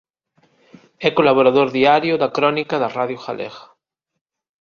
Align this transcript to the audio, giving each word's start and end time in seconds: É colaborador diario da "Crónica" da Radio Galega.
É 1.07 1.09
colaborador 1.17 1.67
diario 1.77 2.13
da 2.21 2.33
"Crónica" 2.37 2.75
da 2.83 2.89
Radio 2.97 3.17
Galega. 3.25 3.63